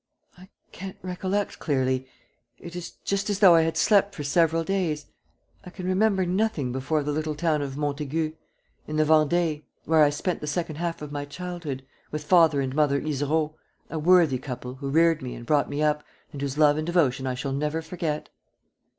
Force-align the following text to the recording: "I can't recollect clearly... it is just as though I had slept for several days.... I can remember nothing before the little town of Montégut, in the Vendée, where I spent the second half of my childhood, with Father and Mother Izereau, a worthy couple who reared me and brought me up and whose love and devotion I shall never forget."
"I 0.35 0.49
can't 0.71 0.97
recollect 1.03 1.59
clearly... 1.59 2.07
it 2.57 2.75
is 2.75 2.89
just 3.05 3.29
as 3.29 3.37
though 3.37 3.53
I 3.53 3.61
had 3.61 3.77
slept 3.77 4.15
for 4.15 4.23
several 4.23 4.63
days.... 4.63 5.05
I 5.63 5.69
can 5.69 5.85
remember 5.85 6.25
nothing 6.25 6.71
before 6.71 7.03
the 7.03 7.11
little 7.11 7.35
town 7.35 7.61
of 7.61 7.75
Montégut, 7.75 8.33
in 8.87 8.95
the 8.95 9.03
Vendée, 9.03 9.61
where 9.85 10.01
I 10.03 10.09
spent 10.09 10.41
the 10.41 10.47
second 10.47 10.77
half 10.77 11.03
of 11.03 11.11
my 11.11 11.25
childhood, 11.25 11.85
with 12.09 12.23
Father 12.23 12.61
and 12.61 12.73
Mother 12.73 12.99
Izereau, 12.99 13.53
a 13.91 13.99
worthy 13.99 14.39
couple 14.39 14.73
who 14.73 14.89
reared 14.89 15.21
me 15.21 15.35
and 15.35 15.45
brought 15.45 15.69
me 15.69 15.83
up 15.83 16.03
and 16.33 16.41
whose 16.41 16.57
love 16.57 16.77
and 16.77 16.85
devotion 16.87 17.27
I 17.27 17.35
shall 17.35 17.53
never 17.53 17.83
forget." 17.83 18.29